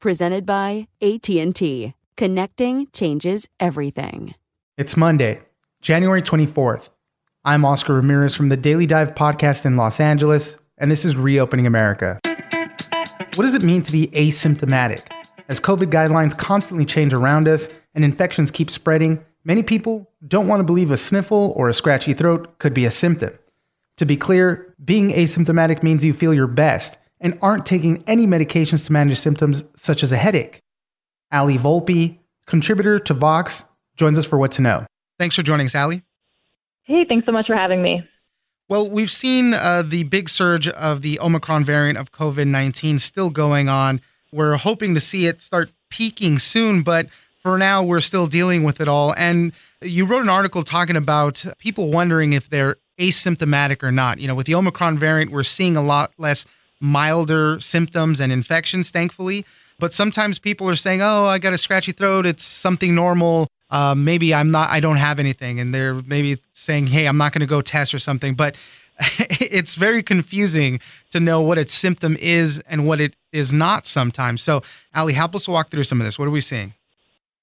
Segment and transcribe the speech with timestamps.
[0.00, 1.92] Presented by AT&T.
[2.16, 4.34] Connecting changes everything.
[4.78, 5.42] It's Monday,
[5.82, 6.88] January 24th.
[7.44, 11.66] I'm Oscar Ramirez from the Daily Dive podcast in Los Angeles, and this is Reopening
[11.66, 12.18] America.
[12.24, 15.06] What does it mean to be asymptomatic?
[15.50, 20.60] As COVID guidelines constantly change around us and infections keep spreading, many people don't want
[20.60, 23.38] to believe a sniffle or a scratchy throat could be a symptom.
[23.98, 28.86] To be clear, being asymptomatic means you feel your best and aren't taking any medications
[28.86, 30.60] to manage symptoms such as a headache.
[31.30, 33.64] Allie Volpe, contributor to Vox,
[33.96, 34.86] joins us for What to Know.
[35.18, 36.02] Thanks for joining us, Allie.
[36.84, 38.02] Hey, thanks so much for having me.
[38.68, 43.28] Well, we've seen uh, the big surge of the Omicron variant of COVID 19 still
[43.30, 44.00] going on.
[44.32, 47.08] We're hoping to see it start peaking soon, but
[47.42, 49.14] for now, we're still dealing with it all.
[49.16, 54.20] And you wrote an article talking about people wondering if they're asymptomatic or not.
[54.20, 56.46] You know, with the Omicron variant, we're seeing a lot less
[56.80, 59.44] milder symptoms and infections, thankfully.
[59.78, 62.26] But sometimes people are saying, "Oh, I got a scratchy throat.
[62.26, 63.48] It's something normal.
[63.70, 64.70] Uh, maybe I'm not.
[64.70, 67.94] I don't have anything." And they're maybe saying, "Hey, I'm not going to go test
[67.94, 68.56] or something." But
[69.18, 74.42] it's very confusing to know what its symptom is and what it is not sometimes.
[74.42, 74.62] So,
[74.94, 76.18] Allie, help us walk through some of this.
[76.18, 76.74] What are we seeing?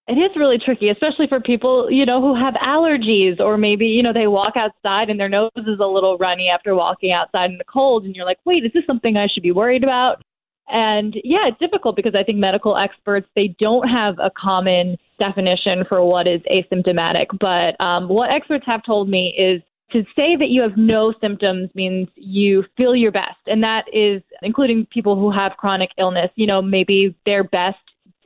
[0.08, 4.02] It is really tricky, especially for people, you know, who have allergies or maybe, you
[4.02, 7.58] know, they walk outside and their nose is a little runny after walking outside in
[7.58, 10.22] the cold and you're like, "Wait, is this something I should be worried about?"
[10.70, 15.84] And yeah, it's difficult because I think medical experts they don't have a common definition
[15.88, 17.28] for what is asymptomatic.
[17.40, 21.70] But um, what experts have told me is to say that you have no symptoms
[21.74, 26.30] means you feel your best, and that is including people who have chronic illness.
[26.36, 27.78] You know, maybe their best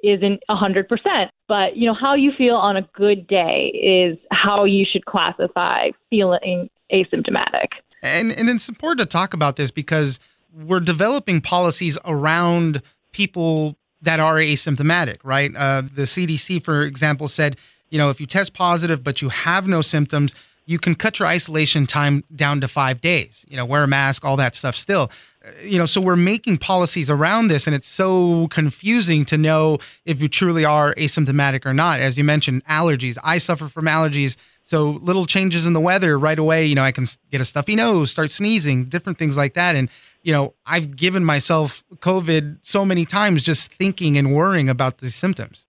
[0.04, 4.86] isn't 100%, but you know how you feel on a good day is how you
[4.90, 7.68] should classify feeling asymptomatic.
[8.02, 10.20] And and it's important to talk about this because
[10.54, 12.82] we're developing policies around
[13.12, 15.52] people that are asymptomatic, right?
[15.56, 17.58] Uh, the CDC, for example, said,
[17.90, 20.34] you know, if you test positive but you have no symptoms,
[20.66, 23.46] you can cut your isolation time down to five days.
[23.48, 24.76] You know, wear a mask, all that stuff.
[24.76, 25.12] Still,
[25.46, 29.80] uh, you know, so we're making policies around this, and it's so confusing to know
[30.06, 32.00] if you truly are asymptomatic or not.
[32.00, 33.18] As you mentioned, allergies.
[33.24, 34.38] I suffer from allergies.
[34.64, 37.76] So little changes in the weather right away, you know, I can get a stuffy
[37.76, 39.76] nose, start sneezing, different things like that.
[39.76, 39.90] And,
[40.22, 45.16] you know, I've given myself COVID so many times just thinking and worrying about these
[45.16, 45.66] symptoms.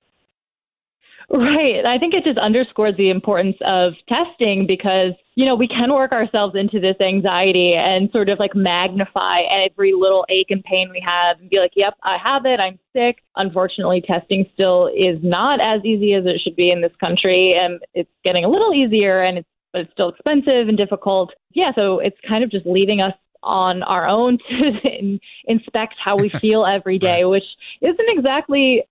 [1.32, 1.86] Right.
[1.86, 6.12] I think it just underscores the importance of testing because, you know, we can work
[6.12, 11.02] ourselves into this anxiety and sort of like magnify every little ache and pain we
[11.04, 12.60] have and be like, yep, I have it.
[12.60, 13.22] I'm sick.
[13.36, 17.56] Unfortunately, testing still is not as easy as it should be in this country.
[17.58, 21.32] And it's getting a little easier and it's, but it's still expensive and difficult.
[21.54, 21.72] Yeah.
[21.74, 26.66] So it's kind of just leaving us on our own to inspect how we feel
[26.66, 27.44] every day, which
[27.80, 28.84] isn't exactly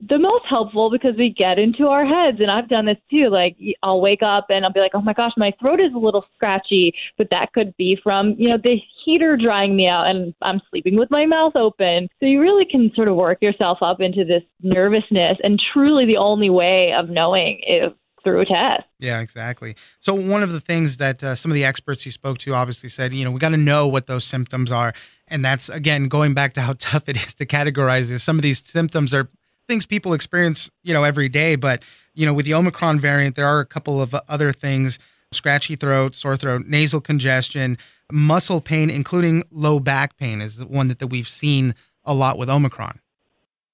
[0.00, 3.56] the most helpful because we get into our heads and I've done this too like
[3.82, 6.24] I'll wake up and I'll be like oh my gosh my throat is a little
[6.34, 10.60] scratchy but that could be from you know the heater drying me out and I'm
[10.70, 14.24] sleeping with my mouth open so you really can sort of work yourself up into
[14.24, 17.92] this nervousness and truly the only way of knowing is
[18.24, 18.84] through a test.
[18.98, 19.76] Yeah, exactly.
[20.00, 22.88] So one of the things that uh, some of the experts you spoke to obviously
[22.88, 24.92] said, you know, we got to know what those symptoms are.
[25.28, 28.22] And that's again going back to how tough it is to categorize this.
[28.22, 29.30] Some of these symptoms are
[29.68, 31.54] things people experience, you know, every day.
[31.54, 31.82] But,
[32.14, 34.98] you know, with the Omicron variant, there are a couple of other things
[35.30, 37.76] scratchy throat, sore throat, nasal congestion,
[38.10, 41.74] muscle pain, including low back pain, is one that, that we've seen
[42.04, 42.98] a lot with Omicron.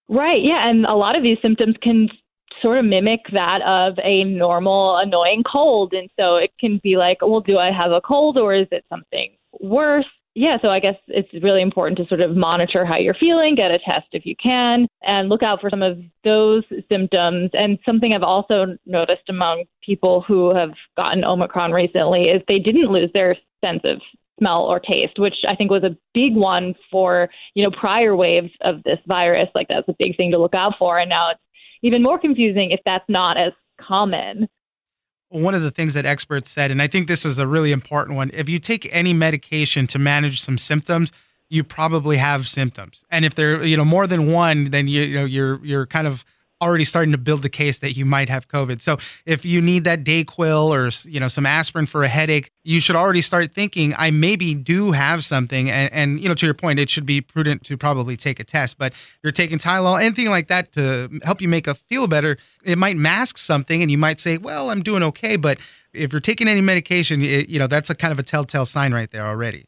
[0.09, 0.43] Right.
[0.43, 0.69] Yeah.
[0.69, 2.11] And a lot of these symptoms can
[2.61, 5.93] sort of mimic that of a normal, annoying cold.
[5.93, 8.85] And so it can be like, well, do I have a cold or is it
[8.89, 9.31] something
[9.61, 10.07] worse?
[10.35, 13.71] Yeah, so I guess it's really important to sort of monitor how you're feeling, get
[13.71, 17.51] a test if you can, and look out for some of those symptoms.
[17.53, 22.91] And something I've also noticed among people who have gotten Omicron recently is they didn't
[22.91, 24.01] lose their sense of
[24.39, 28.51] smell or taste, which I think was a big one for, you know, prior waves
[28.63, 29.49] of this virus.
[29.55, 30.99] Like that's a big thing to look out for.
[30.99, 31.41] And now it's
[31.83, 34.49] even more confusing if that's not as common
[35.35, 38.17] one of the things that experts said, and I think this is a really important
[38.17, 41.13] one if you take any medication to manage some symptoms,
[41.49, 43.05] you probably have symptoms.
[43.11, 46.07] And if they're, you know, more than one, then you, you know, you're you're kind
[46.07, 46.25] of
[46.65, 48.81] already starting to build the case that you might have COVID.
[48.81, 48.97] So
[49.27, 52.97] if you need that Dayquil or you know some aspirin for a headache, you should
[52.97, 55.71] already start thinking I maybe do have something.
[55.71, 58.45] And, and you know to your point, it should be prudent to probably take a
[58.45, 58.79] test.
[58.79, 62.39] But you're taking Tylenol, anything like that to help you make a feel better.
[62.65, 65.37] It might mask something, and you might say, well, I'm doing okay.
[65.37, 65.59] But
[65.93, 68.95] if you're taking any medication, it, you know that's a kind of a telltale sign
[68.95, 69.67] right there already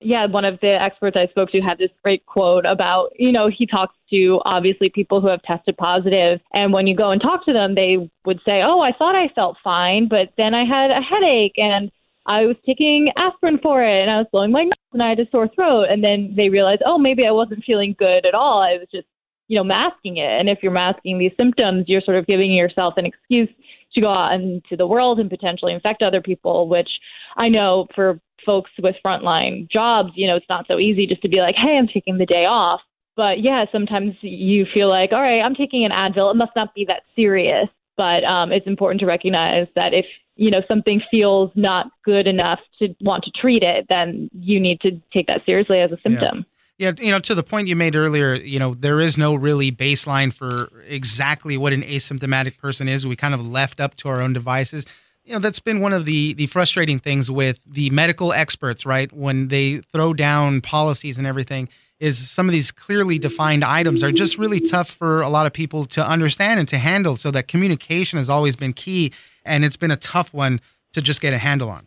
[0.00, 3.48] yeah, one of the experts I spoke to had this great quote about, you know,
[3.48, 7.44] he talks to obviously people who have tested positive, and when you go and talk
[7.46, 10.90] to them, they would say, "Oh, I thought I felt fine, but then I had
[10.90, 11.90] a headache and
[12.26, 15.20] I was taking aspirin for it, and I was blowing my nose, and I had
[15.20, 18.62] a sore throat." And then they realized, "Oh, maybe I wasn't feeling good at all.
[18.62, 19.08] I was just,
[19.48, 22.94] you know, masking it." And if you're masking these symptoms, you're sort of giving yourself
[22.98, 23.48] an excuse
[23.94, 27.00] to go out into the world and potentially infect other people, which
[27.36, 31.28] I know for folks with frontline jobs, you know, it's not so easy just to
[31.28, 32.80] be like, hey, I'm taking the day off.
[33.16, 36.30] But yeah, sometimes you feel like, all right, I'm taking an Advil.
[36.30, 37.68] It must not be that serious.
[37.96, 40.06] But um, it's important to recognize that if
[40.36, 44.80] you know something feels not good enough to want to treat it, then you need
[44.82, 46.38] to take that seriously as a symptom.
[46.38, 46.42] Yeah.
[46.78, 49.72] Yeah, you know, to the point you made earlier, you know, there is no really
[49.72, 53.04] baseline for exactly what an asymptomatic person is.
[53.04, 54.86] We kind of left up to our own devices
[55.28, 59.12] you know that's been one of the the frustrating things with the medical experts right?
[59.12, 61.68] When they throw down policies and everything
[62.00, 65.52] is some of these clearly defined items are just really tough for a lot of
[65.52, 67.16] people to understand and to handle.
[67.16, 69.12] So that communication has always been key
[69.44, 70.60] and it's been a tough one
[70.92, 71.86] to just get a handle on.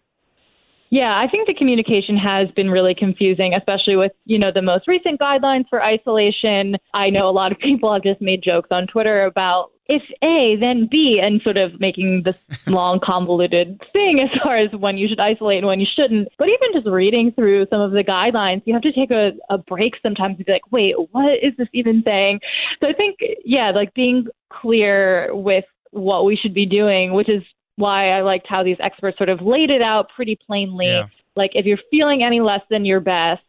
[0.89, 4.89] Yeah, I think the communication has been really confusing, especially with, you know, the most
[4.89, 6.75] recent guidelines for isolation.
[6.93, 10.55] I know a lot of people have just made jokes on Twitter about if A,
[10.57, 12.35] then B, and sort of making this
[12.67, 16.29] long, convoluted thing as far as when you should isolate and when you shouldn't.
[16.37, 19.57] But even just reading through some of the guidelines, you have to take a, a
[19.57, 22.39] break sometimes to be like, wait, what is this even saying?
[22.79, 27.43] So I think, yeah, like being clear with what we should be doing, which is
[27.75, 30.85] why I liked how these experts sort of laid it out pretty plainly.
[30.85, 31.07] Yeah.
[31.35, 33.41] Like if you're feeling any less than your best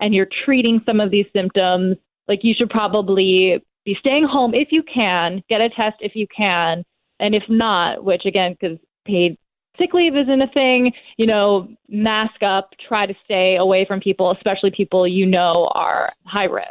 [0.00, 1.96] and you're treating some of these symptoms,
[2.28, 6.26] like you should probably be staying home if you can, get a test if you
[6.36, 6.84] can,
[7.20, 8.76] and if not, which again, because
[9.06, 9.38] paid
[9.78, 14.30] sick leave isn't a thing, you know, mask up, try to stay away from people,
[14.30, 16.68] especially people you know are high risk.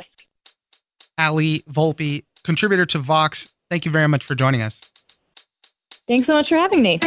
[1.18, 4.80] Allie Volpe, contributor to Vox, thank you very much for joining us.
[6.08, 7.00] Thanks so much for having me.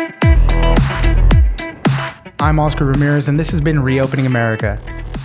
[2.40, 4.99] I'm Oscar Ramirez, and this has been Reopening America.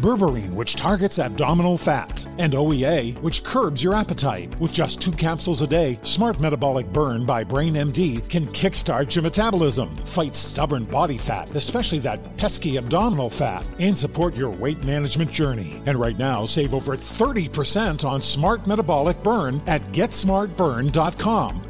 [0.00, 4.58] berberine, which targets abdominal fat, and OEA, which curbs your appetite.
[4.60, 9.22] With just two capsules a day, Smart Metabolic Burn by Brain MD can kickstart your
[9.22, 15.30] metabolism, fight stubborn body fat, especially that pesky abdominal fat, and support your weight management
[15.30, 15.82] journey.
[15.86, 21.69] And right now, save over 30% on Smart Metabolic Burn at GetSmartBurn.com.